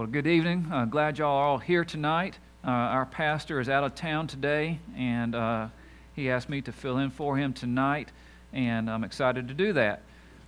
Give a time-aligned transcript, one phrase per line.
[0.00, 0.66] Well, good evening.
[0.72, 2.38] Uh, glad y'all are all here tonight.
[2.64, 5.68] Uh, our pastor is out of town today, and uh,
[6.16, 8.08] he asked me to fill in for him tonight,
[8.54, 10.00] and I'm excited to do that.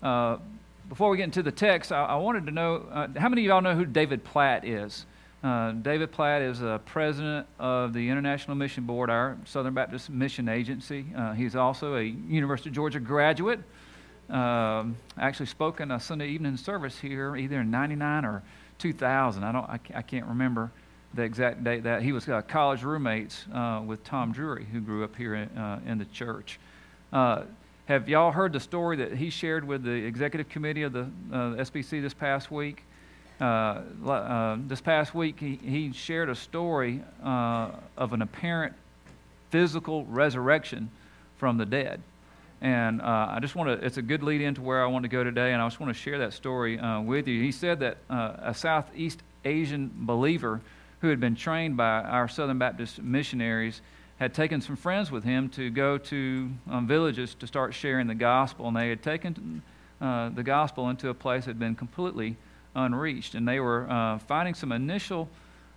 [0.03, 0.39] Uh,
[0.89, 3.49] before we get into the text, I, I wanted to know uh, how many of
[3.49, 5.05] y'all know who David Platt is?
[5.45, 10.49] Uh, David Platt is a president of the International Mission Board, our Southern Baptist Mission
[10.49, 11.05] Agency.
[11.37, 13.61] he's also a University of Georgia graduate.
[14.31, 18.43] Um, actually spoke in a Sunday evening service here, either in 99 or
[18.83, 19.45] 2000.
[19.45, 20.73] I don't, I, I can't remember
[21.15, 25.05] the exact date that he was uh, college roommates uh, with Tom Drury, who grew
[25.05, 26.59] up here in, uh, in the church.
[27.13, 27.43] Uh,
[27.87, 31.55] have y'all heard the story that he shared with the executive committee of the uh,
[31.63, 32.83] SBC this past week?
[33.41, 33.83] Uh,
[34.67, 38.75] this past week, he, he shared a story of an apparent
[39.51, 40.91] physical resurrection
[41.39, 42.01] from the dead.
[42.63, 45.09] And uh, I just want to, it's a good lead into where I want to
[45.09, 47.43] go today, and I just want to share that story uh, with you.
[47.43, 50.61] He said that uh, a Southeast Asian believer
[51.01, 53.81] who had been trained by our Southern Baptist missionaries
[54.21, 58.15] had taken some friends with him to go to um, villages to start sharing the
[58.15, 59.61] gospel, and they had taken
[60.01, 62.37] uh, the gospel into a place that had been completely
[62.77, 63.35] unreached.
[63.35, 65.29] And they were uh, finding some initial,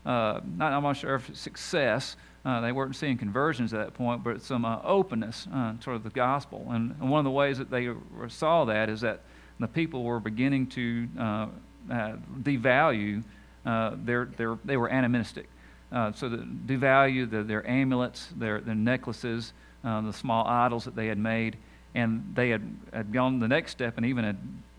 [0.06, 4.24] uh, not, I'm not sure if success, uh, they weren't seeing conversions at that point,
[4.24, 6.68] but some uh, openness uh, toward the gospel.
[6.70, 7.90] And, and, one of the ways that they
[8.28, 9.22] saw that is that
[9.60, 11.48] the people were beginning to uh,
[11.92, 13.24] uh, devalue
[13.66, 15.50] uh, their, their, they were animistic.
[15.92, 21.18] so the, devalue the, their amulets, their, their necklaces, the small idols that they had
[21.18, 21.58] made.
[21.96, 24.38] And they had, had gone the next step and even had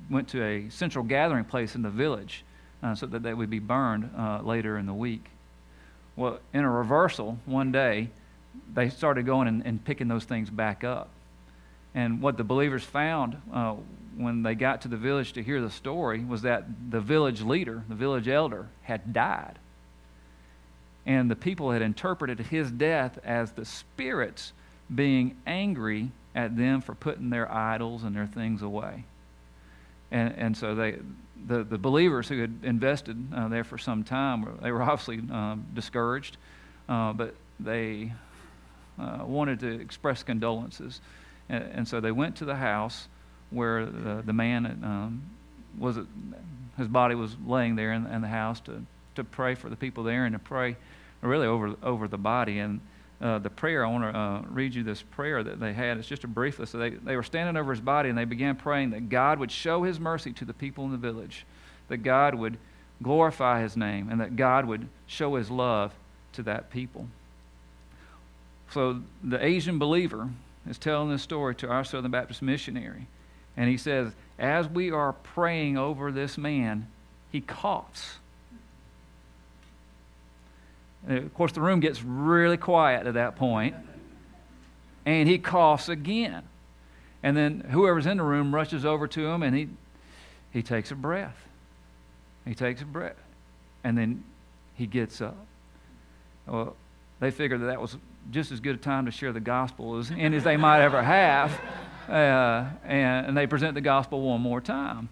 [0.09, 2.44] went to a central gathering place in the village
[2.94, 4.09] so that they would be burned
[4.44, 5.31] later in the week.
[6.17, 8.09] Well, in a reversal, one day,
[8.72, 11.11] they started going and, and picking those things back up.
[11.95, 13.77] And what the believers found uh,
[14.17, 17.84] when they got to the village to hear the story was that the village leader,
[17.88, 19.59] the village elder, had died.
[21.05, 24.53] And the people had interpreted his death as the spirits
[24.93, 29.05] being angry at them for putting their idols and their things away.
[30.16, 30.97] And, and so they,
[31.47, 35.66] the, the believers who had invested uh, there for some time, they were obviously um,
[35.75, 36.38] discouraged,
[36.88, 38.12] uh, but they
[38.99, 41.03] uh, wanted to express condolences.
[41.50, 43.09] And, and, so they went to the house
[43.50, 45.22] where the, the man um,
[45.78, 45.99] was,
[46.78, 48.82] his body was laying there in, in, the house to,
[49.16, 50.76] to pray for the people there and to pray
[51.21, 52.59] really over, over the body.
[52.59, 52.81] And
[53.21, 55.97] uh, the prayer, I want to uh, read you this prayer that they had.
[55.97, 56.72] It's just a brief list.
[56.72, 59.50] So they, they were standing over his body and they began praying that God would
[59.50, 61.47] show his mercy to the people in the village,
[61.88, 62.59] that God would
[63.03, 65.93] glorify his name, and that God would show his love
[66.34, 67.09] to that people.
[68.71, 70.28] So the Asian believer
[70.69, 73.06] is telling this story to our Southern Baptist missionary.
[73.56, 76.88] And he says, as we are praying over this man,
[77.31, 78.19] he coughs.
[81.06, 83.75] And of course, the room gets really quiet at that point,
[85.05, 86.43] and he coughs again.
[87.22, 89.69] And then whoever's in the room rushes over to him, and he,
[90.53, 91.37] he takes a breath.
[92.44, 93.17] He takes a breath,
[93.83, 94.25] and then
[94.75, 95.37] he gets up.
[96.47, 96.77] Well,
[97.21, 97.97] they figured that that was
[98.31, 101.03] just as good a time to share the gospel as any as they might ever
[101.03, 101.59] have.
[102.06, 105.09] Uh, and, and they present the gospel one more time.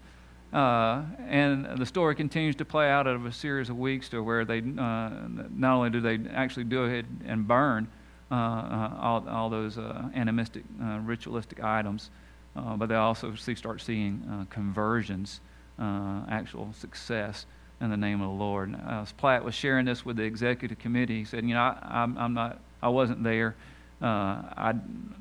[0.55, 4.45] Uh, and the story continues to play out over a series of weeks to where
[4.45, 5.09] they uh,
[5.53, 7.85] not only do they actually go ahead and burn
[8.31, 12.09] uh, uh all, all those uh, animistic, uh, ritualistic items,
[12.55, 15.41] but they also see, start seeing conversions,
[15.77, 17.45] actual success
[17.81, 18.73] in the name of the Lord.
[18.87, 22.17] as Platt was sharing this with the executive committee, he said, "You know, I, am
[22.17, 23.55] I'm not, I wasn't there.
[24.01, 24.73] I,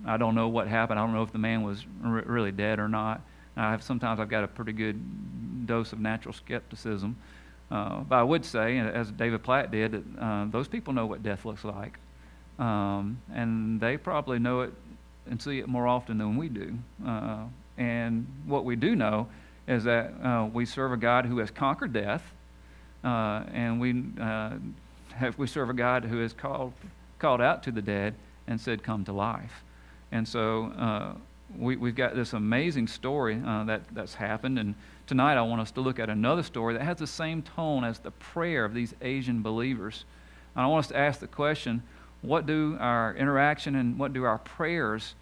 [0.06, 1.00] I don't know what happened.
[1.00, 3.21] I don't know if the man was r- really dead or not."
[3.57, 7.17] I have, sometimes I've got a pretty good dose of natural skepticism.
[7.71, 11.23] Uh, but I would say, as David Platt did, that uh, those people know what
[11.23, 11.99] death looks like.
[12.59, 14.73] Um, and they probably know it
[15.29, 16.77] and see it more often than we do.
[17.06, 17.45] Uh,
[17.79, 19.29] and what we do know
[19.67, 22.23] is that uh, we serve a God who has conquered death,
[23.03, 24.53] uh, and we, uh,
[25.15, 26.75] have, we serve a God who has called,
[27.19, 28.15] called out to the dead
[28.47, 29.65] and said, Come to life.
[30.12, 31.17] And so
[31.59, 34.59] we, have got this amazing story uh, that, that's happened.
[34.59, 34.75] And
[35.06, 37.99] tonight I want us to look at another story that has the same tone as
[37.99, 40.05] the prayer of these Asian believers.
[40.55, 41.83] And I want us to ask the question
[42.23, 45.15] what do our interaction and what do our prayers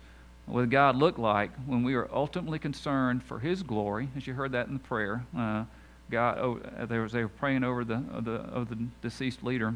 [0.46, 4.08] with God look like when we are ultimately concerned for His glory?
[4.17, 5.64] As you heard that in the prayer, uh,
[6.11, 9.75] God, oh, they, was, they were praying over the, of the, of the deceased leader.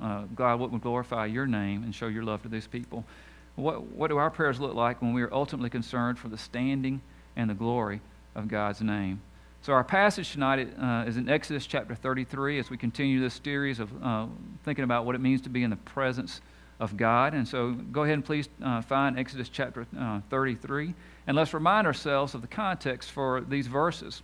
[0.00, 3.04] Uh, God, what would glorify your name and show your love to these people?
[3.56, 7.00] What, what do our prayers look like when we are ultimately concerned for the standing
[7.36, 8.00] and the glory
[8.34, 9.20] of God's name?
[9.62, 13.80] So, our passage tonight uh, is in Exodus chapter 33 as we continue this series
[13.80, 14.26] of uh,
[14.64, 16.42] thinking about what it means to be in the presence
[16.78, 17.32] of God.
[17.32, 20.94] And so, go ahead and please uh, find Exodus chapter uh, 33.
[21.26, 24.22] And let's remind ourselves of the context for these verses.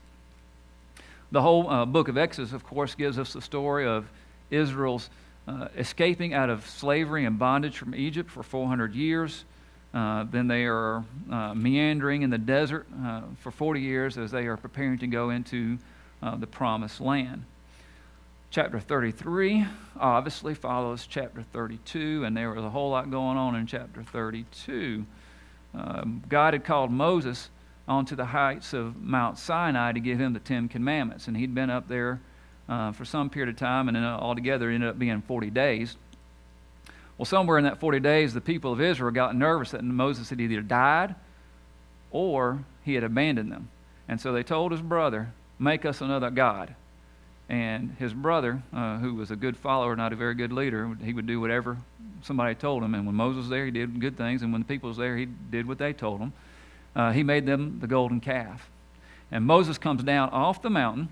[1.33, 4.07] The whole uh, book of Exodus, of course, gives us the story of
[4.51, 5.09] Israel's
[5.49, 9.45] uh, escaping out of slavery and bondage from Egypt for 400 years.
[9.93, 14.47] Uh, then they are uh, meandering in the desert uh, for 40 years as they
[14.47, 15.79] are preparing to go into
[16.23, 17.45] uh, the promised land.
[18.51, 19.67] Chapter 33
[19.99, 25.05] obviously follows chapter 32, and there was a whole lot going on in chapter 32.
[25.75, 27.51] Um, God had called Moses
[27.89, 31.71] onto the heights of Mount Sinai to give him the Ten Commandments, and he'd been
[31.71, 32.21] up there
[32.73, 35.97] uh, for some period of time, and then altogether ended up being 40 days.
[37.19, 40.41] Well, somewhere in that 40 days, the people of Israel got nervous that Moses had
[40.41, 41.15] either died
[42.11, 43.69] or he had abandoned them.
[44.09, 46.75] And so they told his brother, Make us another God.
[47.49, 51.13] And his brother, uh, who was a good follower, not a very good leader, he
[51.13, 51.77] would do whatever
[52.23, 52.95] somebody told him.
[52.95, 54.43] And when Moses was there, he did good things.
[54.43, 56.33] And when the people was there, he did what they told him.
[56.97, 58.71] Uh, he made them the golden calf.
[59.31, 61.11] And Moses comes down off the mountain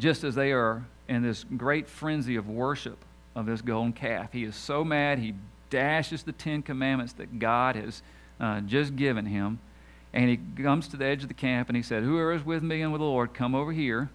[0.00, 3.04] just as they are in this great frenzy of worship
[3.36, 4.32] of this golden calf.
[4.32, 5.34] He is so mad, he
[5.68, 8.02] dashes the Ten Commandments that God has
[8.40, 9.60] uh, just given him.
[10.12, 12.62] And he comes to the edge of the camp and he said, Whoever is with
[12.62, 14.10] me and with the Lord, come over here.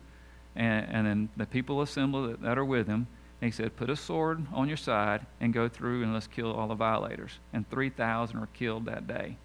[0.56, 3.08] And, and then the people assemble that, that are with him.
[3.42, 6.52] And he said, Put a sword on your side and go through and let's kill
[6.52, 7.40] all the violators.
[7.54, 9.38] And 3,000 are killed that day.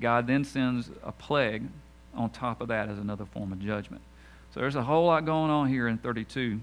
[0.00, 1.64] God then sends a plague
[2.14, 4.02] on top of that as another form of judgment.
[4.58, 6.58] So there's a whole lot going on here in 32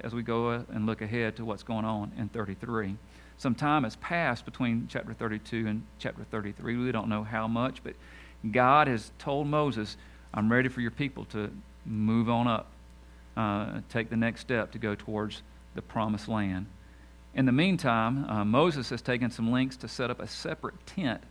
[0.00, 2.96] as we go and look ahead to what's going on in 33.
[3.38, 6.76] Some time has passed between chapter 32 and chapter 33.
[6.76, 7.94] We don't know how much, but
[8.50, 9.96] God has told Moses,
[10.34, 11.52] I'm ready for your people to
[11.84, 12.66] move on up,
[13.36, 15.42] uh, take the next step to go towards
[15.76, 16.66] the promised land.
[17.32, 21.22] In the meantime, uh, Moses has taken some links to set up a separate tent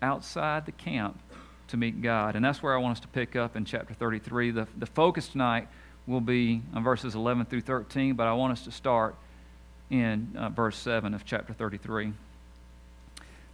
[0.00, 1.20] outside the camp
[1.70, 2.36] to meet God.
[2.36, 4.50] And that's where I want us to pick up in chapter 33.
[4.50, 5.68] The, the focus tonight
[6.06, 9.14] will be on verses 11 through 13, but I want us to start
[9.90, 12.12] in uh, verse 7 of chapter 33.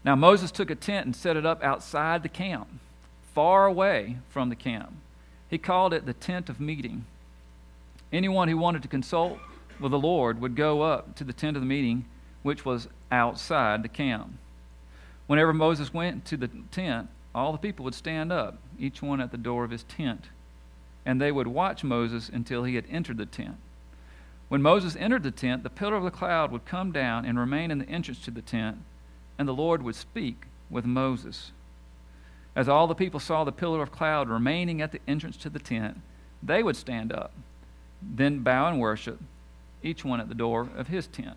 [0.05, 2.69] Now, Moses took a tent and set it up outside the camp,
[3.35, 4.93] far away from the camp.
[5.49, 7.05] He called it the tent of meeting.
[8.13, 9.39] Anyone who wanted to consult
[9.81, 12.05] with the Lord would go up to the tent of the meeting,
[12.43, 14.33] which was outside the camp.
[15.27, 19.31] Whenever Moses went to the tent, all the people would stand up, each one at
[19.31, 20.31] the door of his tent,
[21.05, 23.57] and they would watch Moses until he had entered the tent.
[24.49, 27.71] When Moses entered the tent, the pillar of the cloud would come down and remain
[27.71, 28.79] in the entrance to the tent,
[29.39, 31.53] and the Lord would speak with Moses.
[32.55, 35.59] As all the people saw the pillar of cloud remaining at the entrance to the
[35.59, 36.01] tent,
[36.43, 37.33] they would stand up,
[38.01, 39.21] then bow and worship,
[39.83, 41.37] each one at the door of his tent.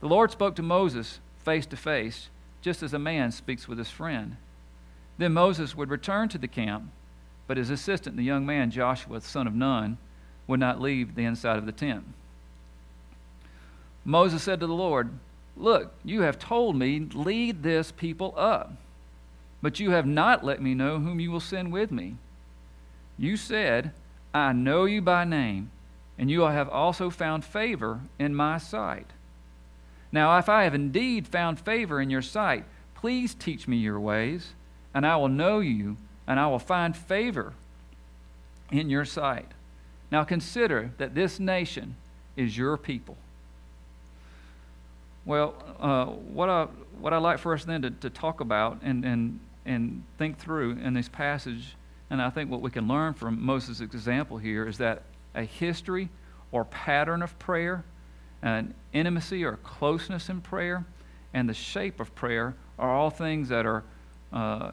[0.00, 2.28] The Lord spoke to Moses face to face,
[2.60, 4.36] just as a man speaks with his friend.
[5.18, 6.90] Then Moses would return to the camp,
[7.46, 9.98] but his assistant, the young man Joshua, son of Nun,
[10.46, 12.04] would not leave the inside of the tent.
[14.04, 15.10] Moses said to the Lord,
[15.56, 18.72] Look, you have told me, lead this people up,
[19.62, 22.16] but you have not let me know whom you will send with me.
[23.18, 23.92] You said,
[24.34, 25.70] I know you by name,
[26.18, 29.06] and you have also found favor in my sight.
[30.12, 34.54] Now, if I have indeed found favor in your sight, please teach me your ways
[34.96, 37.52] and I will know you, and I will find favor
[38.70, 39.46] in your sight.
[40.10, 41.96] Now consider that this nation
[42.34, 43.18] is your people.
[45.26, 49.04] Well, uh, what, I, what I'd like for us then to, to talk about and,
[49.04, 51.76] and, and think through in this passage,
[52.08, 55.02] and I think what we can learn from Moses' example here is that
[55.34, 56.08] a history
[56.52, 57.84] or pattern of prayer,
[58.40, 60.86] an intimacy or closeness in prayer,
[61.34, 63.84] and the shape of prayer are all things that are
[64.36, 64.70] uh,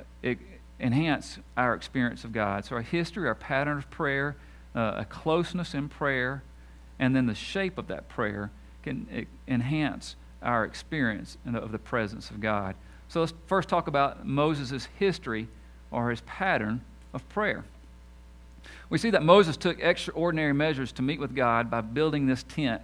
[0.78, 2.66] enhance our experience of God.
[2.66, 4.36] So, our history, our pattern of prayer,
[4.76, 6.44] uh, a closeness in prayer,
[7.00, 8.52] and then the shape of that prayer
[8.84, 12.76] can enhance our experience of the presence of God.
[13.08, 15.48] So, let's first talk about Moses' history
[15.92, 16.82] or his pattern
[17.14, 17.64] of prayer.
[18.90, 22.82] We see that Moses took extraordinary measures to meet with God by building this tent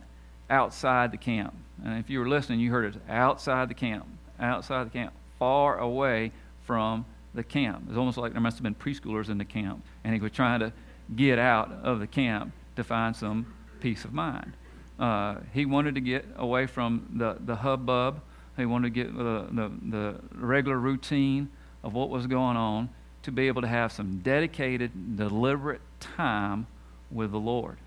[0.49, 1.53] outside the camp.
[1.83, 4.05] And if you were listening, you heard it outside the camp,
[4.39, 6.31] outside the camp, far away
[6.69, 7.85] from the camp.
[7.89, 10.59] It's almost like there must have been preschoolers in the camp, and he was trying
[10.59, 10.71] to
[11.15, 14.53] get out of the camp to find some peace of mind.
[14.99, 18.21] Uh, he wanted to get away from the, the hubbub.
[18.55, 21.49] He wanted to get the, the, the regular routine
[21.81, 22.89] of what was going on
[23.23, 26.67] to be able to have some dedicated, deliberate time
[27.09, 27.77] with the Lord.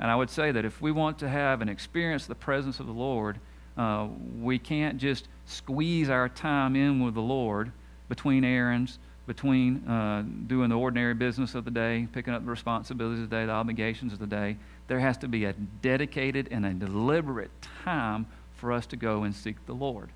[0.00, 2.86] And I would say that if we want to have and experience the presence of
[2.86, 3.38] the Lord,
[3.76, 4.08] uh,
[4.40, 7.72] we can't just squeeze our time in with the Lord
[8.08, 13.22] between errands, between uh, doing the ordinary business of the day, picking up the responsibilities
[13.22, 14.56] of the day, the obligations of the day.
[14.88, 15.52] There has to be a
[15.82, 17.50] dedicated and a deliberate
[17.84, 20.10] time for us to go and seek the Lord.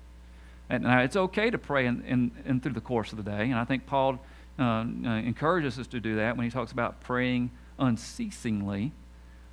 [0.69, 3.43] And now it's okay to pray in, in, in through the course of the day,
[3.43, 4.19] and I think Paul
[4.57, 4.83] uh, uh,
[5.17, 8.93] encourages us to do that when he talks about praying unceasingly.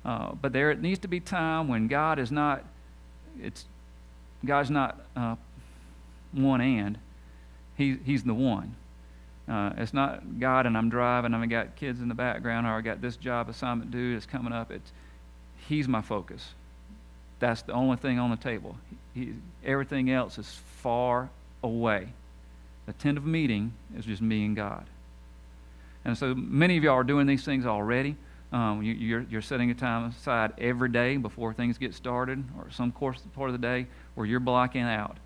[0.05, 2.63] Uh, but there it needs to be time when God is not,
[3.41, 3.65] it's
[4.45, 5.35] God's not uh,
[6.31, 6.97] one and,
[7.75, 8.75] he, He's the one.
[9.47, 12.81] Uh, it's not God and I'm driving, I've got kids in the background, or I
[12.81, 14.71] got this job assignment due that's coming up.
[14.71, 14.91] It's,
[15.67, 16.53] he's my focus.
[17.39, 18.77] That's the only thing on the table.
[19.15, 19.33] He,
[19.65, 21.29] everything else is far
[21.63, 22.09] away.
[22.85, 24.85] The tent of meeting is just me and God.
[26.05, 28.15] And so many of y'all are doing these things already.
[28.51, 32.71] Um, you, are you're, setting a time aside every day before things get started, or
[32.71, 35.17] some course part of the day where you're blocking out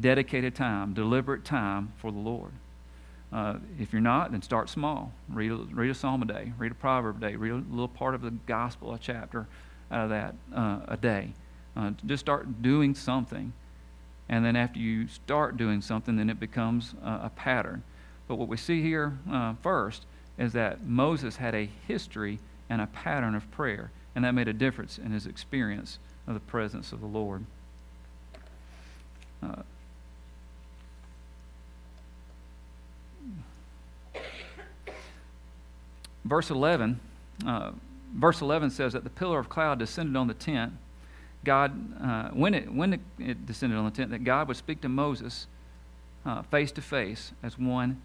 [0.00, 2.52] dedicated time, deliberate time for the Lord.
[3.32, 5.12] Uh, if you're not, then start small.
[5.28, 7.88] Read a, read a psalm a day, read a proverb a day, read a little
[7.88, 9.46] part of the gospel, a chapter
[9.90, 11.32] out of that uh, a day.
[11.76, 13.52] Uh, just start doing something.
[14.28, 17.82] And then after you start doing something, then it becomes a pattern.
[18.26, 20.06] But what we see here uh, first
[20.38, 22.38] is that Moses had a history
[22.68, 26.40] and a pattern of prayer, and that made a difference in his experience of the
[26.40, 27.44] presence of the Lord.
[29.42, 29.62] Uh,
[36.26, 36.98] verse 11
[37.46, 37.70] uh,
[38.14, 40.72] verse 11 says that the pillar of cloud descended on the tent
[41.44, 44.88] god uh, when, it, when it, descended on the tent that god would speak to
[44.88, 45.46] moses
[46.24, 48.00] uh, face to face as one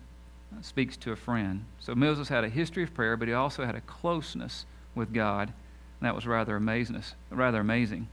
[0.61, 1.65] speaks to a friend.
[1.79, 4.65] So Moses had a history of prayer, but he also had a closeness
[4.95, 7.03] with God, and that was rather amazing.
[7.29, 8.07] Rather amazing.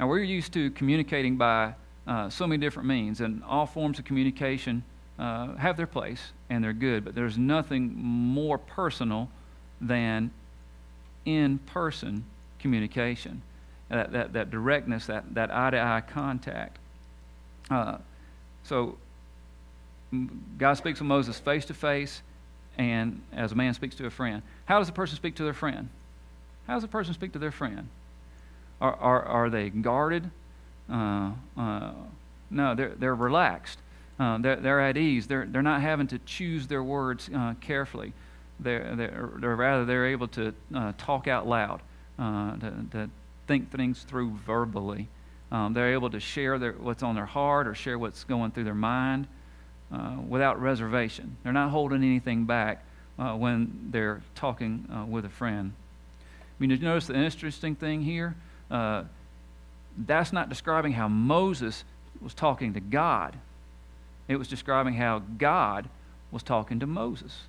[0.00, 1.74] Now we're used to communicating by
[2.06, 4.82] uh, so many different means, and all forms of communication
[5.18, 7.04] uh, have their place and they're good.
[7.04, 9.28] But there's nothing more personal
[9.80, 10.30] than
[11.24, 12.24] in-person
[12.58, 13.42] communication.
[13.88, 16.78] That, that, that directness, that, that eye-to-eye contact.
[17.70, 17.98] Uh,
[18.64, 18.96] so
[20.58, 22.22] God speaks to Moses face to face
[22.78, 24.42] and as a man speaks to a friend.
[24.66, 25.88] How does a person speak to their friend?
[26.66, 27.88] How does a person speak to their friend?
[28.80, 30.30] Are, are, are they guarded?
[30.90, 31.92] Uh, uh,
[32.50, 33.78] no, they're, they're relaxed.
[34.18, 35.26] Uh, they're, they're at ease.
[35.26, 38.12] They're, they're not having to choose their words uh, carefully.
[38.60, 41.80] They're, they're, they're, rather, they're able to uh, talk out loud,
[42.18, 43.10] uh, to, to
[43.46, 45.08] think things through verbally.
[45.50, 48.64] Um, they're able to share their, what's on their heart or share what's going through
[48.64, 49.26] their mind
[49.92, 51.36] uh, without reservation.
[51.42, 52.84] They're not holding anything back
[53.18, 55.72] uh, when they're talking uh, with a friend.
[56.20, 58.34] I mean, did you notice the interesting thing here?
[58.70, 59.04] Uh,
[59.98, 61.84] that's not describing how Moses
[62.20, 63.36] was talking to God.
[64.28, 65.88] It was describing how God
[66.30, 67.42] was talking to Moses.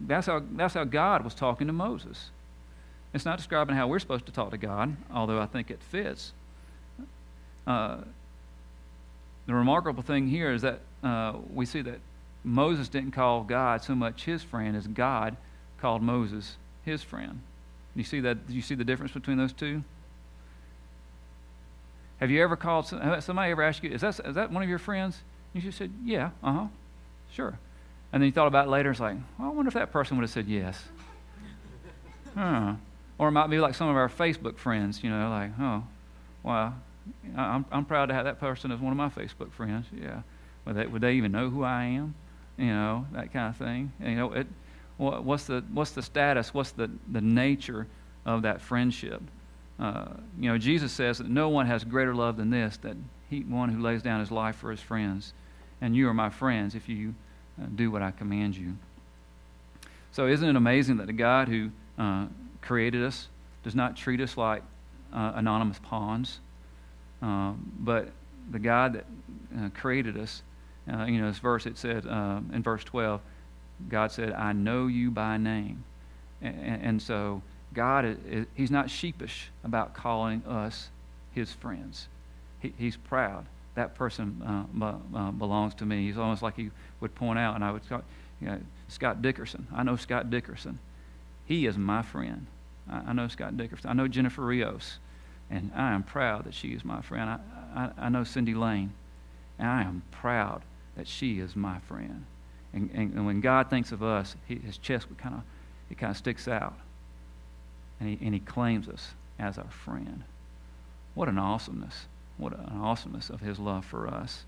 [0.00, 2.30] That's how, that's how God was talking to Moses.
[3.12, 6.32] It's not describing how we're supposed to talk to God, although I think it fits.
[9.46, 12.00] The remarkable thing here is that uh, we see that
[12.44, 15.36] Moses didn't call God so much his friend as God
[15.80, 17.40] called Moses his friend.
[17.94, 18.46] You see that?
[18.48, 19.82] Do you see the difference between those two?
[22.20, 24.78] Have you ever called somebody ever asked you, "Is that is that one of your
[24.78, 25.22] friends?"
[25.54, 26.66] And you just said, "Yeah, uh huh,
[27.32, 27.58] sure."
[28.12, 28.90] And then you thought about it later.
[28.90, 30.82] It's like, well, I wonder if that person would have said yes.
[32.34, 32.74] huh.
[33.18, 35.84] Or it might be like some of our Facebook friends, you know, like, oh,
[36.42, 36.74] well,
[37.36, 39.86] I'm, I'm proud to have that person as one of my Facebook friends.
[39.92, 40.22] Yeah.
[40.64, 42.14] Would they, would they even know who I am?
[42.56, 43.92] You know, that kind of thing.
[44.00, 44.46] And, you know, it,
[44.96, 46.54] what, what's, the, what's the status?
[46.54, 47.86] What's the, the nature
[48.24, 49.22] of that friendship?
[49.78, 50.06] Uh,
[50.38, 52.96] you know, Jesus says that no one has greater love than this, that
[53.28, 55.34] he, one who lays down his life for his friends.
[55.80, 57.14] And you are my friends if you
[57.60, 58.76] uh, do what I command you.
[60.12, 62.26] So, isn't it amazing that the God who uh,
[62.62, 63.28] created us
[63.64, 64.62] does not treat us like
[65.12, 66.40] uh, anonymous pawns?
[67.22, 68.10] Um, but
[68.50, 69.06] the God that
[69.58, 70.42] uh, created us,
[70.92, 73.20] uh, you know, this verse it said uh, in verse 12,
[73.88, 75.84] God said, I know you by name.
[76.40, 77.42] And, and so
[77.72, 80.88] God, is, He's not sheepish about calling us
[81.32, 82.08] His friends.
[82.60, 83.46] He, he's proud.
[83.74, 84.42] That person
[84.80, 86.06] uh, uh, belongs to me.
[86.06, 86.70] He's almost like He
[87.00, 87.82] would point out, and I would,
[88.40, 88.58] you know,
[88.88, 89.66] Scott Dickerson.
[89.74, 90.78] I know Scott Dickerson.
[91.44, 92.46] He is my friend.
[92.90, 93.90] I, I know Scott Dickerson.
[93.90, 94.98] I know Jennifer Rios.
[95.50, 97.30] And I am proud that she is my friend.
[97.30, 97.38] I,
[97.74, 98.92] I, I know Cindy Lane,
[99.58, 100.62] and I am proud
[100.96, 102.24] that she is my friend.
[102.72, 105.42] And, and, and when God thinks of us, he, his chest kind of
[105.88, 106.74] it kind of sticks out,
[108.00, 110.24] and he, and he claims us as our friend.
[111.14, 112.06] What an awesomeness!
[112.38, 114.44] What an awesomeness of His love for us.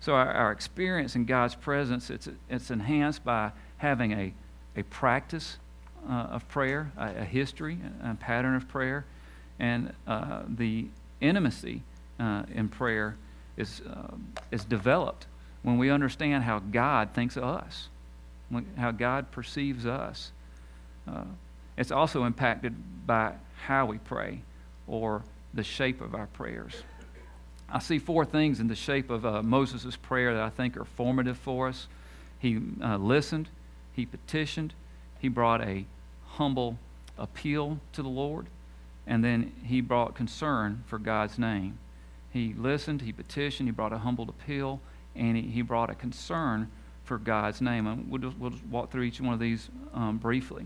[0.00, 4.34] So our, our experience in God's presence it's it's enhanced by having a
[4.76, 5.58] a practice
[6.08, 9.04] uh, of prayer, a, a, history, a pattern of prayer,
[9.62, 10.88] and uh, the
[11.20, 11.82] intimacy
[12.20, 13.16] uh, in prayer
[13.56, 14.14] is uh,
[14.50, 15.26] is developed
[15.62, 17.88] when we understand how God thinks of us,
[18.76, 20.32] how God perceives us.
[21.08, 21.24] Uh,
[21.76, 22.74] it's also impacted
[23.06, 23.32] by
[23.66, 24.42] how we pray
[24.86, 25.22] or
[25.54, 26.74] the shape of our prayers.
[27.70, 30.84] I see four things in the shape of uh, Moses' prayer that I think are
[30.84, 31.86] formative for us.
[32.38, 33.48] He uh, listened,
[33.94, 34.74] he petitioned,
[35.20, 35.86] he brought a
[36.32, 36.78] humble
[37.16, 38.46] appeal to the Lord,
[39.06, 41.78] and then he brought concern for God's name.
[42.30, 44.80] He listened, he petitioned, he brought a humble appeal,
[45.14, 46.70] and he, he brought a concern
[47.04, 47.86] for God's name.
[47.86, 50.64] And we'll just, we'll just walk through each one of these um, briefly.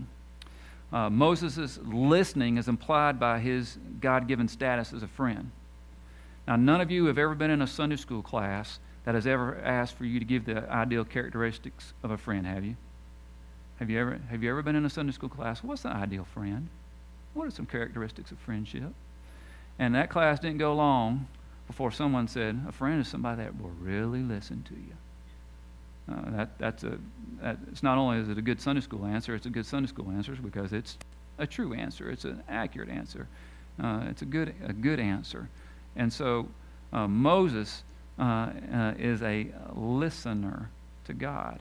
[0.93, 5.51] Uh, Moses' listening is implied by his God given status as a friend.
[6.47, 9.59] Now, none of you have ever been in a Sunday school class that has ever
[9.63, 12.77] asked for you to give the ideal characteristics of a friend, have you?
[13.79, 15.61] Have you ever, have you ever been in a Sunday school class?
[15.61, 16.69] What's the ideal friend?
[17.37, 18.91] What are some characteristics of friendship?
[19.77, 21.27] And that class didn't go long
[21.67, 24.95] before someone said, A friend is somebody that will really listen to you.
[26.11, 26.97] Uh, that, that's a,
[27.41, 29.87] that, it's not only is it a good Sunday school answer, it's a good Sunday
[29.87, 30.97] school answer because it's
[31.37, 32.09] a true answer.
[32.09, 33.27] It's an accurate answer.
[33.79, 35.47] Uh, it's a good, a good answer.
[35.95, 36.47] And so
[36.91, 37.83] uh, Moses
[38.17, 38.23] uh,
[38.73, 40.71] uh, is a listener
[41.05, 41.59] to God.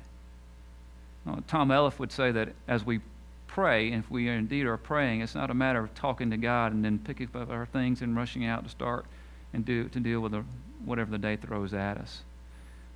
[1.48, 3.00] Tom Elliff would say that as we
[3.46, 6.72] pray, and if we indeed are praying, it's not a matter of talking to God
[6.72, 9.06] and then picking up our things and rushing out to start
[9.52, 10.44] and do, to deal with the,
[10.84, 12.22] whatever the day throws at us.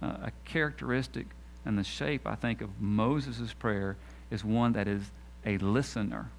[0.03, 1.27] Uh, a characteristic
[1.65, 3.97] and the shape, I think, of Moses' prayer
[4.31, 5.11] is one that is
[5.45, 6.31] a listener.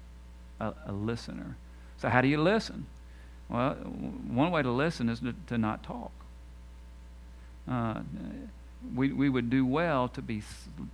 [0.60, 1.56] A, a, listener.
[1.98, 2.86] So, how do you listen?
[3.48, 6.12] Well, one way to listen is to, to not talk.
[7.68, 8.00] Uh,
[8.94, 10.42] we, we would do well to, be,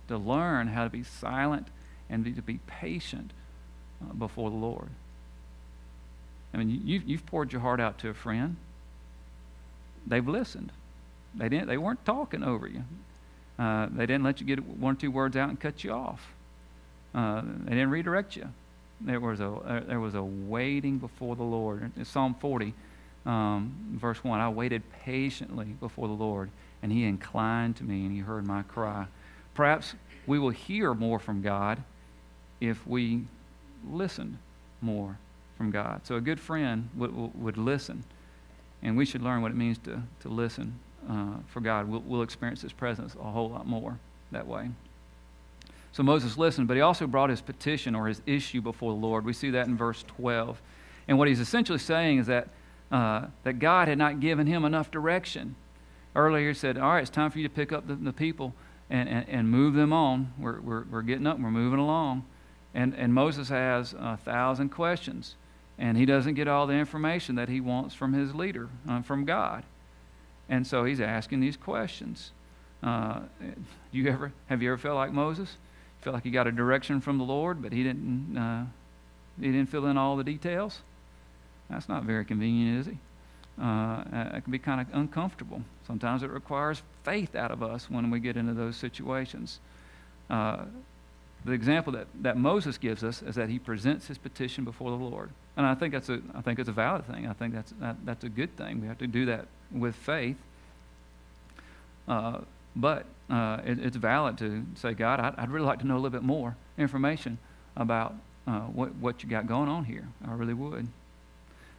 [0.07, 1.67] to learn how to be silent
[2.09, 3.31] and to be patient
[4.01, 4.89] uh, before the Lord.
[6.53, 8.55] I mean, you, you've poured your heart out to a friend.
[10.07, 10.71] They've listened.
[11.35, 12.83] They, didn't, they weren't talking over you.
[13.59, 16.33] Uh, they didn't let you get one or two words out and cut you off.
[17.13, 18.49] Uh, they didn't redirect you.
[19.01, 21.91] There was a uh, there was a waiting before the Lord.
[21.95, 22.73] In Psalm 40,
[23.25, 26.49] um, verse one, I waited patiently before the Lord,
[26.83, 29.07] and He inclined to me, and He heard my cry.
[29.53, 29.95] Perhaps
[30.27, 31.81] we will hear more from God
[32.59, 33.23] if we
[33.89, 34.37] listened
[34.81, 35.17] more
[35.57, 36.01] from God.
[36.05, 38.03] So a good friend would, would listen,
[38.81, 41.87] and we should learn what it means to, to listen uh, for God.
[41.89, 43.99] We'll, we'll experience His presence a whole lot more
[44.31, 44.69] that way.
[45.91, 49.25] So Moses listened, but he also brought his petition or his issue before the Lord.
[49.25, 50.61] We see that in verse 12.
[51.07, 52.49] And what he's essentially saying is that,
[52.91, 55.55] uh, that God had not given him enough direction.
[56.15, 58.53] Earlier he said, All right, it's time for you to pick up the, the people
[58.89, 60.33] and, and, and, move them on.
[60.37, 62.25] We're, we're, we're getting up, we're moving along.
[62.73, 65.35] And, and Moses has a thousand questions,
[65.77, 69.25] and he doesn't get all the information that he wants from his leader, uh, from
[69.25, 69.63] God.
[70.47, 72.31] And so he's asking these questions.
[72.81, 73.21] Uh,
[73.91, 75.57] you ever have you ever felt like Moses?
[76.01, 78.37] Felt like he got a direction from the Lord, but he didn't.
[78.37, 78.65] Uh,
[79.39, 80.79] he didn't fill in all the details.
[81.69, 82.97] That's not very convenient, is he?
[83.61, 84.03] Uh,
[84.33, 85.61] it can be kind of uncomfortable.
[85.85, 89.59] Sometimes it requires faith out of us when we get into those situations.
[90.29, 90.65] Uh,
[91.45, 94.97] the example that, that Moses gives us is that he presents his petition before the
[94.97, 95.29] Lord.
[95.55, 97.27] And I think that's a, I think it's a valid thing.
[97.27, 98.81] I think that's, that, that's a good thing.
[98.81, 100.37] We have to do that with faith.
[102.07, 102.39] Uh,
[102.75, 106.01] but uh, it, it's valid to say, God, I'd, I'd, really like to know a
[106.01, 107.37] little bit more information
[107.75, 108.15] about
[108.47, 110.07] uh, what, what you got going on here.
[110.27, 110.87] I really would.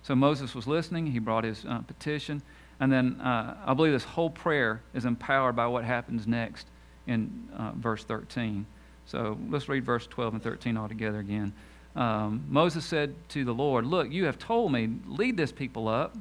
[0.02, 1.06] So Moses was listening.
[1.06, 2.42] He brought his uh, petition.
[2.78, 6.66] And then uh, I believe this whole prayer is empowered by what happens next
[7.06, 8.64] in uh, verse 13.
[9.06, 11.52] So let's read verse 12 and 13 all together again.
[11.96, 16.16] Um, Moses said to the Lord, Look, you have told me, lead this people up,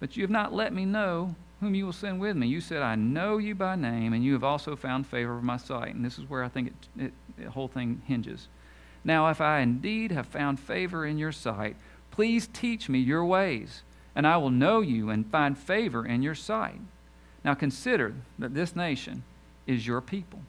[0.00, 2.46] but you have not let me know whom you will send with me.
[2.46, 5.56] You said, I know you by name, and you have also found favor of my
[5.56, 5.94] sight.
[5.94, 8.48] And this is where I think it, it, the whole thing hinges.
[9.04, 11.76] Now, if I indeed have found favor in your sight,
[12.10, 13.82] please teach me your ways,
[14.14, 16.80] and I will know you and find favor in your sight.
[17.44, 19.22] Now, consider that this nation
[19.66, 20.40] is your people.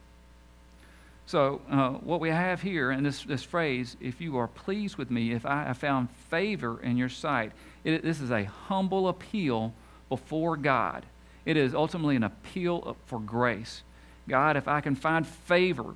[1.28, 5.12] So, uh, what we have here in this, this phrase, if you are pleased with
[5.12, 7.52] me, if I have found favor in your sight,
[7.84, 9.74] it, this is a humble appeal
[10.08, 11.06] before God.
[11.46, 13.84] It is ultimately an appeal for grace.
[14.30, 15.96] God, if I can find favor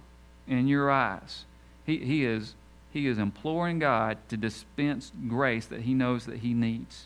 [0.50, 1.46] in your eyes.
[1.86, 2.56] He, he, is,
[2.92, 7.06] he is imploring God to dispense grace that he knows that he needs.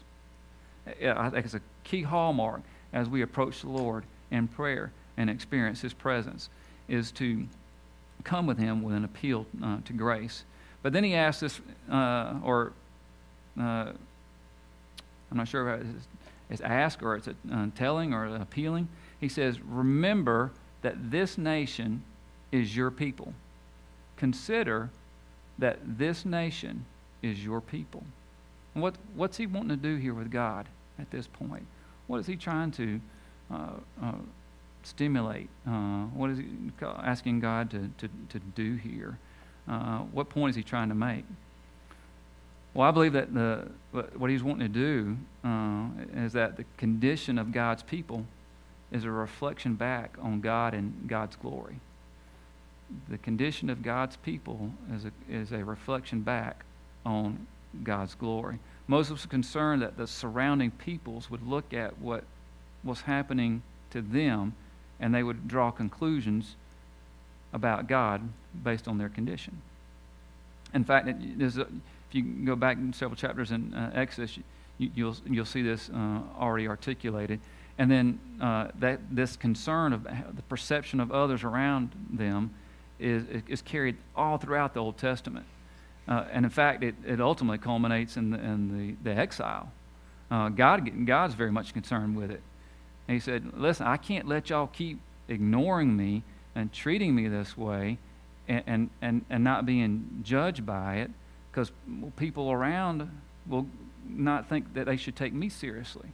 [0.87, 2.61] I think it's a key hallmark
[2.91, 6.49] as we approach the Lord in prayer and experience his presence
[6.87, 7.45] is to
[8.25, 10.43] come with him with an appeal uh, to grace.
[10.83, 12.73] But then he asks this, uh, or
[13.57, 13.93] uh,
[15.31, 16.07] I'm not sure if it's,
[16.49, 18.89] it's ask or it's a, uh, telling or appealing.
[19.19, 22.03] He says, Remember that this nation
[22.51, 23.33] is your people.
[24.17, 24.89] Consider
[25.57, 26.85] that this nation
[27.21, 28.03] is your people.
[28.73, 30.67] what, what's he wanting to do here with God
[30.99, 31.65] at this point?
[32.07, 33.01] What is he trying to
[33.51, 33.69] uh,
[34.03, 34.11] uh,
[34.85, 35.49] stimulate?
[35.67, 36.45] Uh, what is he
[36.81, 39.17] asking God to, to, to do here?
[39.67, 41.25] Uh, what point is he trying to make?
[42.73, 43.67] Well, I believe that the,
[44.17, 48.25] what he's wanting to do uh, is that the condition of God's people
[48.91, 51.79] is a reflection back on God and God's glory.
[53.09, 56.65] The condition of God's people is a, is a reflection back
[57.05, 57.47] on
[57.83, 58.59] God's glory.
[58.87, 62.23] Moses was concerned that the surrounding peoples would look at what
[62.83, 64.53] was happening to them
[64.99, 66.55] and they would draw conclusions
[67.53, 68.21] about God
[68.63, 69.61] based on their condition.
[70.73, 71.15] In fact, it,
[71.57, 71.67] a, if
[72.11, 74.37] you go back several chapters in uh, Exodus,
[74.77, 77.39] you, will you'll, you'll see this uh, already articulated.
[77.77, 82.51] And then uh, that this concern of the perception of others around them
[82.99, 85.45] is, is carried all throughout the Old Testament.
[86.07, 89.71] Uh, and in fact, it, it ultimately culminates in the, in the, the exile.
[90.29, 92.41] Uh, God, God's very much concerned with it.
[93.07, 96.23] And he said, Listen, I can't let y'all keep ignoring me
[96.55, 97.97] and treating me this way
[98.47, 101.11] and, and, and, and not being judged by it
[101.51, 101.71] because
[102.17, 103.09] people around
[103.47, 103.67] will
[104.07, 106.09] not think that they should take me seriously.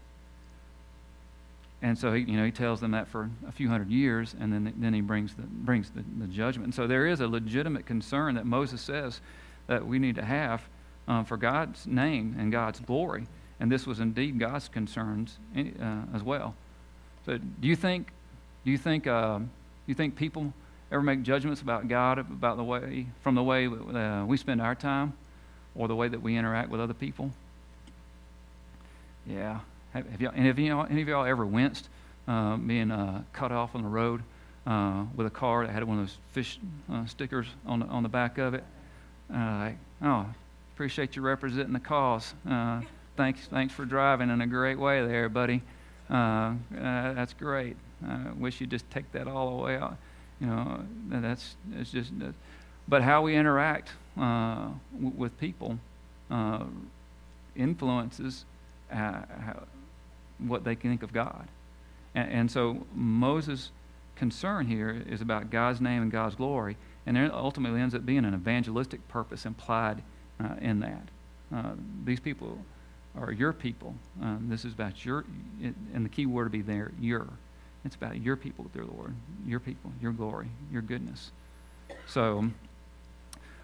[1.81, 4.53] And so he, you know, he tells them that for a few hundred years, and
[4.53, 6.65] then, then he brings, the, brings the, the judgment.
[6.65, 9.19] And so there is a legitimate concern that Moses says
[9.65, 10.61] that we need to have
[11.07, 13.25] um, for God's name and God's glory.
[13.59, 15.61] And this was indeed God's concerns uh,
[16.13, 16.55] as well.
[17.25, 18.07] So do you think,
[18.65, 19.47] do you think, uh, do
[19.87, 20.53] you think people
[20.91, 24.75] ever make judgments about God about the way, from the way uh, we spend our
[24.75, 25.13] time
[25.75, 27.31] or the way that we interact with other people?
[29.25, 29.59] Yeah.
[29.93, 31.87] Have, have y'all, any, of y'all, any of y'all ever winced
[32.27, 34.21] uh, being uh, cut off on the road
[34.65, 36.59] uh, with a car that had one of those fish
[36.91, 38.63] uh, stickers on the, on the back of it?
[39.29, 40.25] Like, oh,
[40.73, 42.33] appreciate you representing the cause.
[43.17, 45.61] Thanks, thanks for driving in a great way there, buddy.
[46.11, 46.55] Uh, uh,
[47.13, 47.77] that's great.
[48.05, 49.79] I wish you'd just take that all away.
[50.39, 52.11] You know, that's it's just.
[52.21, 52.31] Uh,
[52.87, 54.77] but how we interact w-
[55.15, 55.77] with people
[57.55, 58.45] influences
[58.89, 59.63] how,
[60.39, 61.47] what they think of God.
[62.15, 63.71] And, and so Moses'
[64.15, 68.25] concern here is about God's name and God's glory, and there ultimately ends up being
[68.25, 70.03] an evangelistic purpose implied
[70.43, 71.03] uh, in that.
[71.53, 71.71] Uh,
[72.03, 72.57] these people
[73.17, 73.95] are your people.
[74.21, 75.25] Um, this is about your,
[75.93, 77.27] and the key word to be there, your.
[77.83, 79.13] It's about your people, dear Lord,
[79.45, 81.31] your people, your glory, your goodness.
[82.07, 82.49] So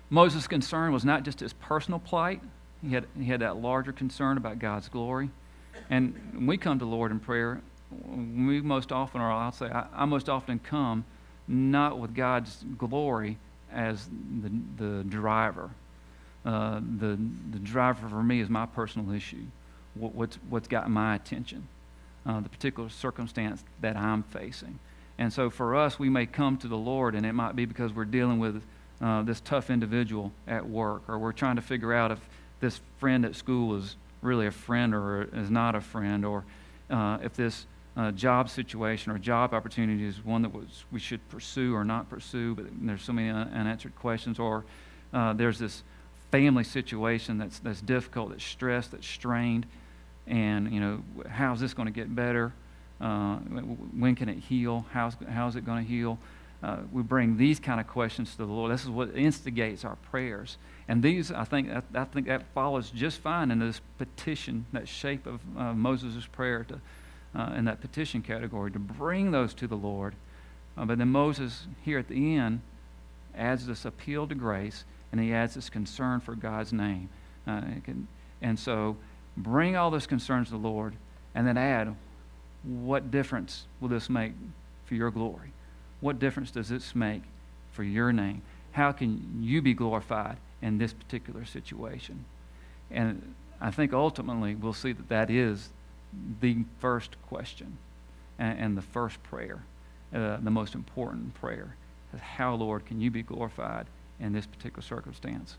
[0.09, 2.41] Moses' concern was not just his personal plight.
[2.81, 5.29] He had, he had that larger concern about God's glory.
[5.89, 7.61] And when we come to Lord in prayer,
[8.05, 11.05] we most often, or I'll say, I, I most often come
[11.47, 13.37] not with God's glory
[13.71, 14.09] as
[14.41, 15.69] the, the driver.
[16.47, 17.19] Uh, the,
[17.51, 19.43] the driver for me is my personal issue,
[19.95, 21.67] what, what's, what's got my attention,
[22.25, 24.79] uh, the particular circumstance that I'm facing.
[25.17, 27.91] And so for us, we may come to the Lord, and it might be because
[27.91, 28.63] we're dealing with
[29.01, 32.19] uh, this tough individual at work, or we're trying to figure out if
[32.61, 36.45] this friend at school is really a friend or is not a friend, or
[36.89, 37.65] uh, if this
[37.97, 42.09] uh, job situation or job opportunity is one that was, we should pursue or not
[42.09, 44.63] pursue, but there's so many unanswered questions, or
[45.11, 45.83] uh, there's this
[46.31, 49.65] family situation that's, that's difficult, that's stressed, that's strained,
[50.25, 52.53] and you know how's this going to get better?
[52.99, 54.85] Uh, when can it heal?
[54.91, 56.17] How's, how's it going to heal?
[56.63, 58.71] Uh, we bring these kind of questions to the Lord.
[58.71, 60.57] This is what instigates our prayers.
[60.87, 65.27] And these, I think, I, think that follows just fine in this petition, that shape
[65.27, 66.81] of uh, Moses' prayer to,
[67.39, 70.15] uh, in that petition category, to bring those to the Lord.
[70.75, 72.61] Uh, but then Moses, here at the end,
[73.35, 77.09] adds this appeal to grace, and he adds this concern for God's name.
[77.45, 78.07] Uh, can,
[78.41, 78.97] and so,
[79.35, 80.95] bring all those concerns to the Lord,
[81.33, 81.95] and then add,
[82.63, 84.33] what difference will this make
[84.85, 85.51] for your glory?
[86.01, 87.21] What difference does this make
[87.71, 88.41] for your name?
[88.71, 90.37] How can you be glorified?
[90.61, 92.25] in this particular situation.
[92.89, 95.69] And I think ultimately we'll see that that is
[96.41, 97.77] the first question
[98.39, 99.63] and, and the first prayer
[100.13, 101.75] uh, the most important prayer.
[102.17, 103.87] How, Lord, can you be glorified
[104.19, 105.57] in this particular circumstance?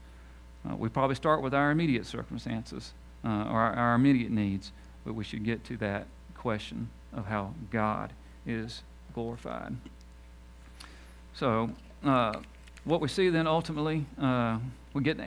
[0.68, 2.92] Uh, we probably start with our immediate circumstances
[3.24, 4.72] uh, or our, our immediate needs,
[5.04, 8.12] but we should get to that question of how God
[8.46, 8.82] is
[9.14, 9.76] glorified.
[11.34, 11.70] So,
[12.04, 12.40] uh,
[12.84, 14.58] what we see then ultimately, uh,
[14.94, 15.18] we get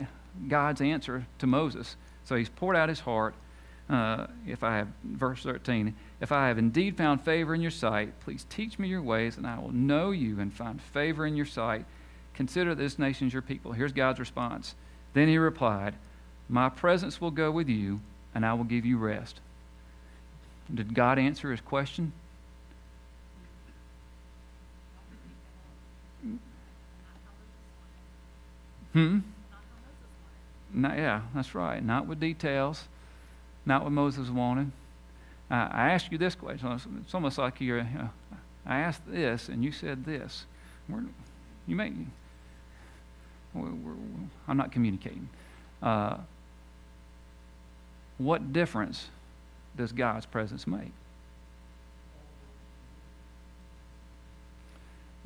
[0.47, 1.95] God's answer to Moses.
[2.23, 3.35] So he's poured out his heart.
[3.89, 8.19] Uh, if I have, verse 13, if I have indeed found favor in your sight,
[8.21, 11.45] please teach me your ways, and I will know you and find favor in your
[11.45, 11.85] sight.
[12.33, 13.73] Consider this nation your people.
[13.73, 14.75] Here's God's response.
[15.13, 15.95] Then he replied,
[16.47, 17.99] My presence will go with you,
[18.33, 19.39] and I will give you rest.
[20.73, 22.13] Did God answer his question?
[28.93, 29.19] Hmm?
[30.73, 31.83] Not, yeah, that's right.
[31.83, 32.85] Not with details,
[33.65, 34.71] not what Moses wanted.
[35.49, 37.01] I asked you this question.
[37.03, 38.07] It's almost like you're, uh,
[38.65, 40.45] I asked this and you said this.
[40.87, 41.03] We're,
[41.67, 41.91] you may,
[43.55, 45.29] I'm not communicating.
[45.81, 46.17] Uh,
[48.17, 49.09] what difference
[49.75, 50.91] does God's presence make?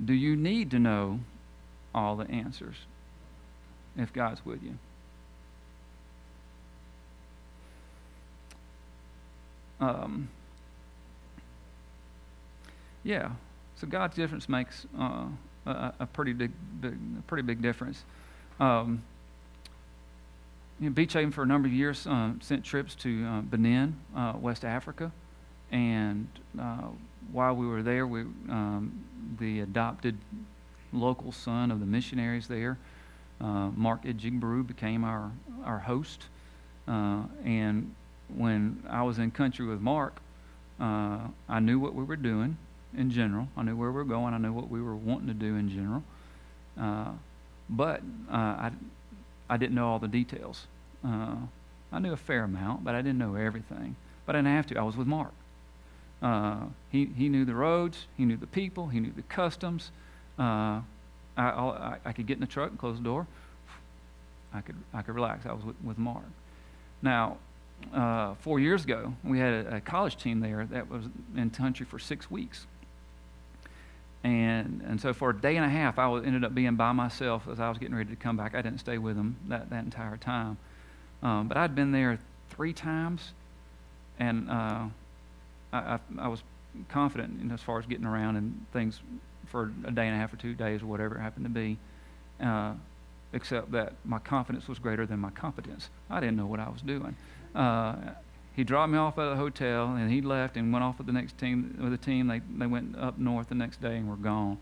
[0.03, 1.19] Do you need to know
[1.93, 2.75] all the answers
[3.97, 4.77] if God's with you?
[9.79, 10.29] Um,
[13.03, 13.31] yeah,
[13.75, 15.25] so God's difference makes uh,
[15.65, 16.51] a, pretty big,
[16.81, 16.97] big,
[17.27, 18.03] pretty big difference.
[18.59, 19.03] Um,
[20.79, 23.95] you know, Beach Haven for a number of years uh, sent trips to uh, Benin,
[24.15, 25.11] uh, West Africa,
[25.71, 26.27] and
[26.59, 26.87] uh,
[27.31, 29.03] while we were there, we um,
[29.39, 30.17] the adopted
[30.91, 32.77] local son of the missionaries there,
[33.41, 35.31] uh, Mark Ejigbaru, became our
[35.63, 36.25] our host,
[36.87, 37.93] and
[38.35, 40.19] when I was in country with Mark,
[40.79, 42.57] uh, I knew what we were doing
[42.97, 43.47] in general.
[43.55, 44.33] I knew where we were going.
[44.33, 46.03] I knew what we were wanting to do in general.
[46.79, 47.11] Uh,
[47.69, 48.71] but uh, I,
[49.49, 50.67] I didn't know all the details.
[51.03, 51.35] Uh,
[51.91, 53.95] I knew a fair amount, but I didn't know everything.
[54.25, 54.77] But I didn't have to.
[54.77, 55.31] I was with Mark.
[56.21, 59.91] Uh, he, he knew the roads, he knew the people, he knew the customs.
[60.39, 60.81] Uh,
[61.37, 63.27] I, I, I could get in the truck and close the door.
[64.53, 65.45] I could, I could relax.
[65.45, 66.23] I was with, with Mark.
[67.01, 67.37] Now,
[67.93, 71.85] uh, four years ago, we had a, a, college team there that was in country
[71.85, 72.65] for six weeks.
[74.25, 77.47] And, and so for a day and a half, I ended up being by myself
[77.47, 78.55] as I was getting ready to come back.
[78.55, 80.57] I didn't stay with them that, that entire time.
[81.21, 82.17] Um, but I'd been there
[82.49, 83.33] three times,
[84.17, 84.85] and uh,
[85.71, 86.41] I, I, I, was
[86.89, 88.99] confident as far as getting around and things
[89.45, 91.77] for a day and a half or two days or whatever it happened to be.
[92.41, 92.73] Uh,
[93.31, 95.89] except that my confidence was greater than my competence.
[96.09, 97.15] I didn't know what I was doing.
[97.53, 97.95] Uh,
[98.55, 101.13] he dropped me off at the hotel, and he left and went off with the
[101.13, 101.77] next team.
[101.81, 104.57] With the team, they they went up north the next day and were gone.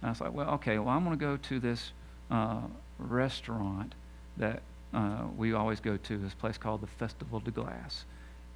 [0.00, 1.92] And I was like, well, okay, well, I'm going to go to this
[2.30, 2.62] uh,
[2.98, 3.94] restaurant
[4.36, 4.62] that
[4.94, 6.18] uh, we always go to.
[6.18, 8.04] This place called the Festival de Glace,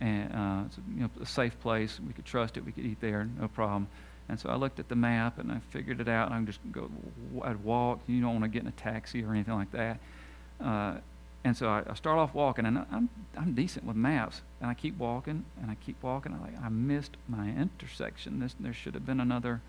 [0.01, 2.01] and uh, it's a, you know, a safe place.
[2.07, 2.65] We could trust it.
[2.65, 3.89] We could eat there, no problem.
[4.31, 6.31] And so I looked at the map and I figured it out.
[6.31, 6.89] And I just go,
[7.43, 7.99] I'd walk.
[8.07, 9.99] You don't want to get in a taxi or anything like that.
[10.61, 10.99] Uh,
[11.45, 14.43] and so I, I, start off walking, and I'm, I'm decent with maps.
[14.61, 16.35] And I keep walking, and I keep walking.
[16.35, 18.41] I like, I missed my intersection.
[18.41, 19.63] This, there should have been another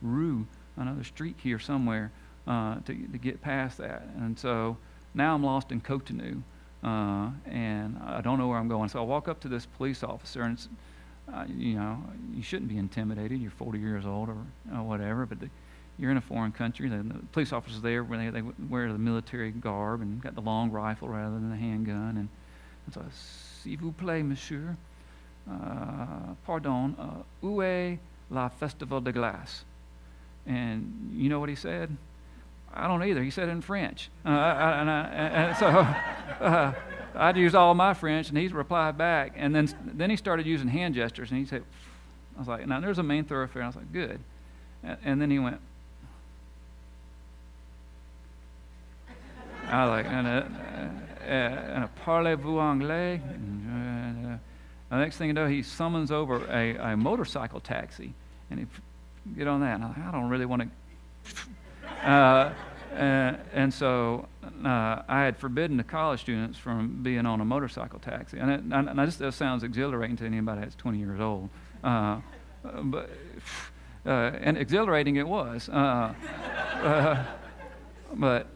[0.00, 2.12] rue, another street here somewhere
[2.46, 4.02] uh, to, to get past that.
[4.16, 4.76] And so
[5.12, 6.42] now I'm lost in Cotonou,
[6.84, 8.88] uh, and I don't know where I'm going.
[8.88, 10.58] So I walk up to this police officer, and
[11.34, 12.02] uh, you know,
[12.32, 13.40] you shouldn't be intimidated.
[13.40, 15.50] You're 40 years old or, whatever, but the,
[15.98, 16.88] you're in a foreign country.
[16.88, 20.70] The, police officers there, when they, they wear the military garb and got the long
[20.70, 22.16] rifle rather than the handgun.
[22.16, 22.28] And,
[22.86, 24.76] and so, s'il vous plaît, monsieur,
[25.50, 27.98] uh, pardon, uh, où est
[28.30, 29.64] la festival de glace?
[30.46, 31.96] And you know what he said?
[32.72, 33.22] I don't either.
[33.22, 34.10] He said it in French.
[34.24, 35.66] Uh, I, and, I, and, so
[36.44, 36.72] uh,
[37.14, 39.32] I'd use all my French, and he's replied back.
[39.36, 41.64] And then, then he started using hand gestures, and he said,
[42.36, 43.62] I was like, now there's a main thoroughfare.
[43.62, 44.20] And I was like, good.
[44.84, 45.60] And, and then he went,
[49.68, 53.20] I was like, and, uh, uh, and a parlez-vous anglais?
[53.24, 54.38] And, uh,
[54.90, 58.14] the next thing you know, he summons over a, a motorcycle taxi,
[58.50, 58.66] and he
[59.36, 59.74] get on that.
[59.74, 60.68] And I'm like, I don't really want to.
[62.04, 62.52] Uh,
[62.94, 64.28] and, and, so
[64.64, 68.38] uh, I had forbidden the college students from being on a motorcycle taxi.
[68.38, 71.48] And, it, and, this, that sounds exhilarating to anybody that's 20 years old.
[71.82, 72.20] Uh,
[72.62, 73.10] but,
[74.06, 75.68] uh, and exhilarating it was.
[75.68, 75.72] Uh,
[76.82, 77.24] uh,
[78.14, 78.46] but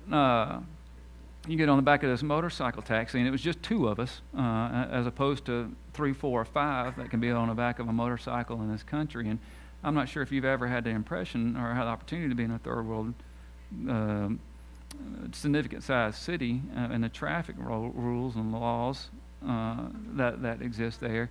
[1.49, 3.99] you get on the back of this motorcycle taxi, and it was just two of
[3.99, 7.79] us, uh, as opposed to three, four, or five that can be on the back
[7.79, 9.29] of a motorcycle in this country.
[9.29, 9.39] And
[9.83, 12.45] I'm not sure if you've ever had the impression or had the opportunity to be
[12.45, 13.15] in a third world
[13.89, 14.29] uh,
[15.33, 19.09] significant sized city uh, and the traffic ro- rules and laws
[19.47, 21.31] uh, that, that exist there.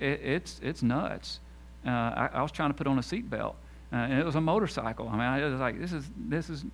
[0.00, 1.40] It, it's, it's nuts.
[1.86, 3.54] Uh, I, I, was trying to put on a seatbelt,
[3.92, 5.08] uh, and it was a motorcycle.
[5.08, 6.64] I mean, I was like, this is, this is,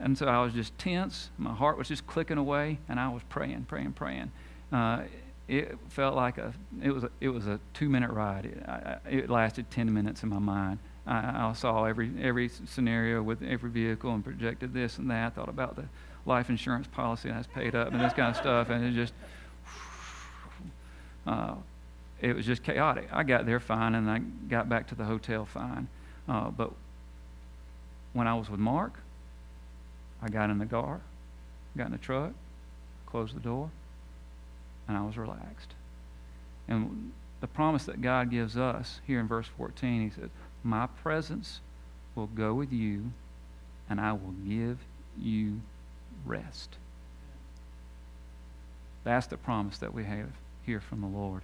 [0.00, 1.30] and so I was just tense.
[1.38, 4.32] My heart was just clicking away, and I was praying, praying, praying.
[4.72, 5.02] Uh,
[5.46, 8.46] it felt like a it was a, it was a two minute ride.
[8.46, 10.78] It, I, it lasted ten minutes in my mind.
[11.06, 15.34] I, I, saw every every scenario with every vehicle and projected this and that.
[15.34, 15.84] Thought about the
[16.26, 19.12] life insurance policy I that's paid up and this kind of stuff, and it just
[21.26, 21.54] uh,
[22.20, 23.08] it was just chaotic.
[23.12, 25.88] I got there fine, and I got back to the hotel fine.
[26.26, 26.72] Uh, but
[28.14, 28.94] when I was with Mark,
[30.22, 31.00] I got in the car,
[31.76, 32.32] got in the truck,
[33.06, 33.70] closed the door,
[34.88, 35.74] and I was relaxed.
[36.68, 40.30] And the promise that God gives us here in verse 14, he says,
[40.62, 41.60] My presence
[42.14, 43.12] will go with you,
[43.88, 44.78] and I will give
[45.18, 45.60] you
[46.24, 46.76] rest.
[49.04, 50.30] That's the promise that we have
[50.64, 51.42] here from the Lord.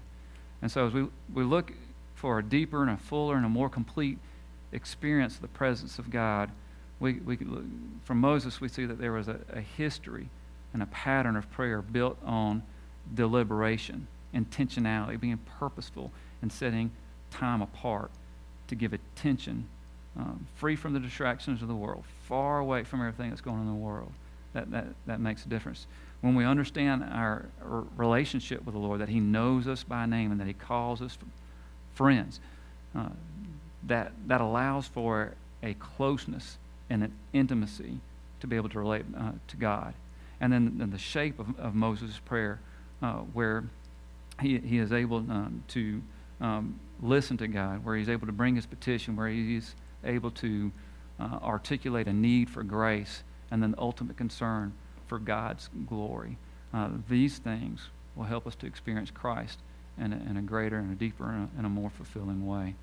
[0.62, 1.72] And so as we, we look
[2.14, 4.18] for a deeper and a fuller and a more complete
[4.72, 6.50] experience of the presence of God,
[7.00, 7.38] we, we
[8.04, 10.28] from Moses we see that there was a, a history
[10.72, 12.62] and a pattern of prayer built on
[13.12, 16.92] deliberation, intentionality, being purposeful, and setting
[17.30, 18.10] time apart
[18.68, 19.66] to give attention,
[20.16, 23.66] um, free from the distractions of the world, far away from everything that's going on
[23.66, 24.12] in the world.
[24.52, 25.86] That, that, that makes a difference.
[26.22, 30.32] When we understand our, our relationship with the Lord, that He knows us by name
[30.32, 31.16] and that He calls us
[31.94, 32.40] friends,
[32.96, 33.10] uh,
[33.84, 36.58] that, that allows for a closeness
[36.90, 38.00] and an intimacy
[38.40, 39.94] to be able to relate uh, to God.
[40.40, 42.60] And then, the shape of, of Moses' prayer
[43.02, 43.64] uh, where
[44.40, 46.02] he, he is able um, to
[46.40, 49.74] um, listen to God, where he's able to bring his petition, where he's
[50.04, 50.72] able to
[51.18, 54.72] uh, articulate a need for grace, and then the ultimate concern
[55.06, 56.38] for God's glory.
[56.72, 59.58] Uh, these things will help us to experience Christ
[59.98, 62.74] in a, in a greater and a deeper and a, and a more fulfilling way.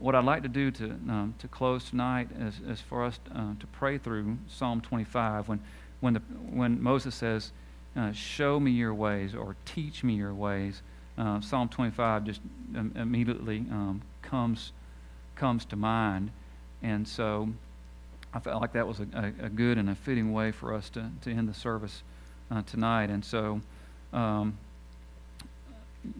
[0.00, 3.52] What I'd like to do to, um, to close tonight is, is for us uh,
[3.60, 5.60] to pray through Psalm 25 when,
[6.00, 7.52] when, the, when Moses says,
[7.94, 10.80] uh, show me your ways or teach me your ways.
[11.18, 12.40] Uh, Psalm 25 just
[12.96, 14.72] immediately um, comes
[15.36, 16.30] comes to mind,
[16.82, 17.48] and so
[18.32, 21.10] I felt like that was a, a, good and a fitting way for us to,
[21.22, 22.02] to end the service
[22.50, 23.08] uh, tonight.
[23.08, 23.62] And so,
[24.12, 24.58] um,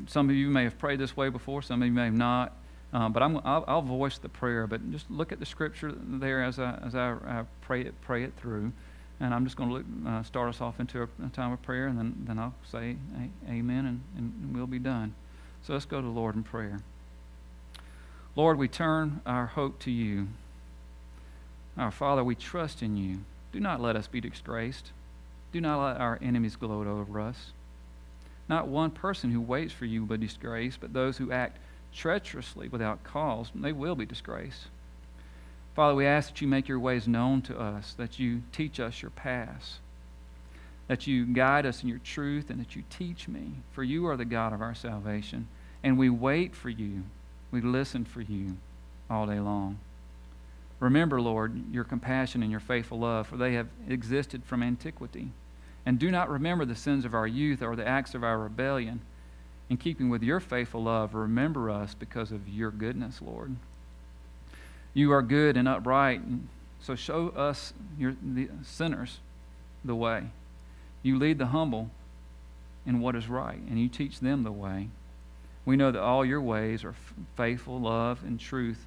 [0.07, 2.57] some of you may have prayed this way before, some of you may have not.
[2.93, 4.67] Uh, but I'm, I'll, I'll, voice the prayer.
[4.67, 8.25] But just look at the scripture there as I as I, I pray it pray
[8.25, 8.73] it through.
[9.21, 11.87] And I'm just going to uh, start us off into a, a, time of prayer,
[11.87, 12.97] and then, then I'll say
[13.47, 15.15] amen, and, and we'll be done.
[15.63, 16.81] So let's go to the Lord in prayer.
[18.35, 20.29] Lord, we turn our hope to you.
[21.77, 23.19] Our Father, we trust in you.
[23.53, 24.93] Do not let us be disgraced.
[25.53, 27.51] Do not let our enemies gloat over us.
[28.49, 31.59] Not one person who waits for you will be disgraced, but those who act
[31.93, 34.67] treacherously without cause, they will be disgraced.
[35.75, 39.03] Father, we ask that you make your ways known to us, that you teach us
[39.03, 39.79] your paths,
[40.89, 43.53] that you guide us in your truth, and that you teach me.
[43.73, 45.47] For you are the God of our salvation.
[45.83, 47.05] And we wait for you.
[47.51, 48.57] We listen for you
[49.09, 49.79] all day long.
[50.81, 55.29] Remember, Lord, your compassion and your faithful love, for they have existed from antiquity.
[55.87, 59.01] And do not remember the sins of our youth or the acts of our rebellion.
[59.71, 63.55] In keeping with your faithful love, remember us because of your goodness, Lord.
[64.93, 66.49] You are good and upright, and
[66.81, 69.21] so show us, your, the sinners,
[69.85, 70.25] the way.
[71.05, 71.91] You lead the humble
[72.85, 74.89] in what is right, and you teach them the way.
[75.65, 76.97] We know that all your ways are
[77.37, 78.85] faithful, love, and truth.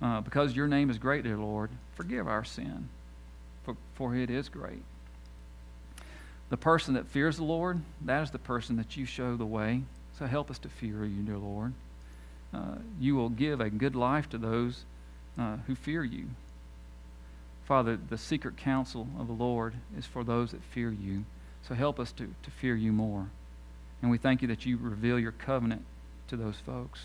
[0.00, 2.88] Uh, because your name is great, dear Lord, forgive our sin,
[3.64, 4.82] for, for it is great.
[6.50, 9.82] The person that fears the Lord, that is the person that you show the way.
[10.18, 11.74] So help us to fear you, dear Lord
[12.52, 14.84] uh, you will give a good life to those
[15.38, 16.26] uh, who fear you.
[17.66, 21.24] Father, the secret counsel of the Lord is for those that fear you.
[21.62, 23.28] So help us to, to fear you more.
[24.00, 25.84] And we thank you that you reveal your covenant
[26.28, 27.00] to those folks.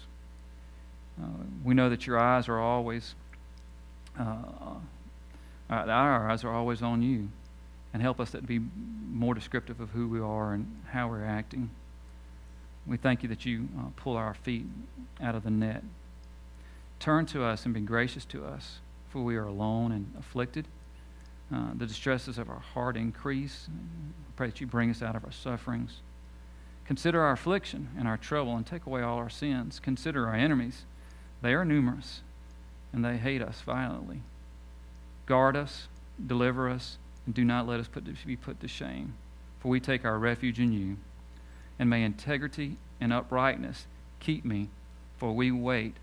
[1.21, 1.27] Uh,
[1.63, 3.13] we know that your eyes are always,
[4.17, 4.23] uh,
[5.69, 7.29] uh, our eyes are always on you.
[7.93, 8.59] And help us to be
[9.11, 11.69] more descriptive of who we are and how we're acting.
[12.87, 14.65] We thank you that you uh, pull our feet
[15.21, 15.83] out of the net.
[16.99, 18.79] Turn to us and be gracious to us,
[19.09, 20.67] for we are alone and afflicted.
[21.53, 23.67] Uh, the distresses of our heart increase.
[23.69, 26.01] We pray that you bring us out of our sufferings.
[26.85, 29.79] Consider our affliction and our trouble and take away all our sins.
[29.79, 30.85] Consider our enemies,
[31.41, 32.21] They are numerous,
[32.93, 34.21] and they hate us violently.
[35.25, 35.87] Guard us,
[36.25, 39.13] deliver us, and do not let us put be put to shame,
[39.59, 40.97] for we take our refuge in you.
[41.79, 43.87] And may integrity and uprightness
[44.19, 44.69] keep me,
[45.17, 45.95] for we wait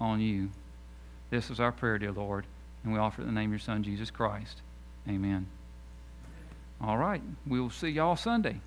[0.00, 0.50] on you.
[1.30, 2.46] This is our prayer, dear Lord,
[2.82, 4.62] and we offer it in the name of your Son, Jesus Christ.
[5.08, 5.46] Amen.
[6.80, 7.22] All right.
[7.46, 8.60] We will see y'all Sunday.